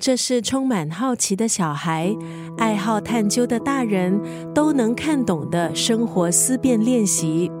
[0.00, 2.16] 这是充满好奇的小孩、
[2.56, 4.18] 爱好探究的大人
[4.54, 7.52] 都能看懂的生活思辨练习。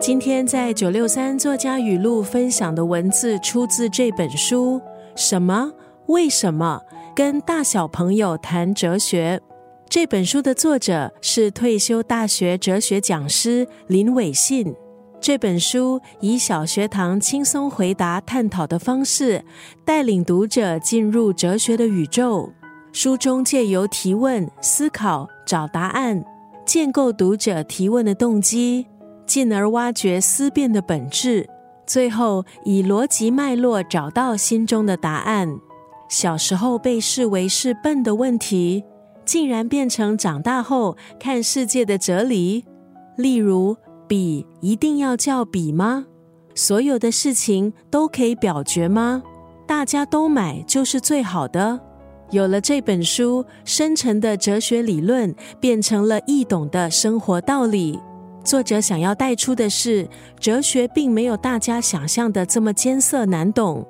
[0.00, 4.80] 今天在九六三作家语录分享的文字出自这本书。
[5.14, 5.70] 什么？
[6.06, 6.80] 为什么？
[7.14, 9.38] 跟大小朋友谈哲学。
[9.90, 14.74] 这本书的作者是退休大学哲学讲师林伟信。
[15.22, 19.44] 这本书以小学堂轻松回答探讨的方式，
[19.84, 22.52] 带领读者进入哲学的宇宙。
[22.92, 26.24] 书中借由提问、思考、找答案，
[26.66, 28.88] 建构读者提问的动机，
[29.24, 31.48] 进而挖掘思辨的本质，
[31.86, 35.48] 最后以逻辑脉络找到心中的答案。
[36.08, 38.82] 小时候被视为是笨的问题。
[39.24, 42.64] 竟然变成长大后看世界的哲理，
[43.16, 43.76] 例如
[44.12, 46.04] 笔一定要叫笔吗？
[46.54, 49.22] 所有的事情都可以表决吗？
[49.66, 51.80] 大家都买就是最好的。
[52.30, 57.98] 有了这本书，深沉的哲学理论变成了易懂的生活道理。
[58.44, 60.06] 作者想要带出的是，
[60.38, 63.82] 哲学并没有大家想象的这么艰涩难懂，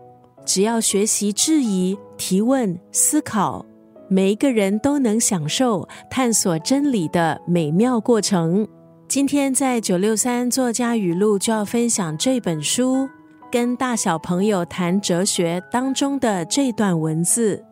[0.45, 3.67] 只要学习质疑、提问、思考。
[4.07, 8.69] 每一个人都能享受探索真理的美妙过程。
[9.13, 13.07] 今天在九六三作家语录就要分享这本书，
[13.51, 17.63] 跟大小朋友谈哲学当中的这段文字。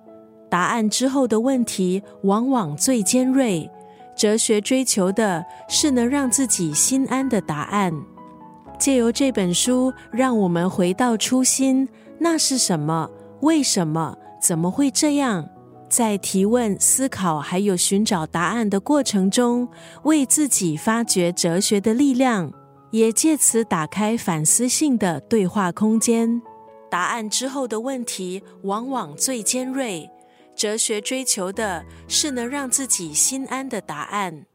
[0.50, 3.66] 答案之后的问题往往最尖锐。
[4.14, 7.90] 哲学追求的是能让自己心安的答案。
[8.78, 11.88] 借由这本书，让我们回到初心，
[12.18, 13.08] 那是什么？
[13.40, 14.14] 为什么？
[14.42, 15.48] 怎么会这样？
[15.90, 19.68] 在提问、思考还有寻找答案的过程中，
[20.04, 22.52] 为自己发掘哲学的力量，
[22.92, 26.40] 也借此打开反思性的对话空间。
[26.88, 30.08] 答案之后的问题往往最尖锐，
[30.54, 34.46] 哲学追求的是能让自己心安的答案。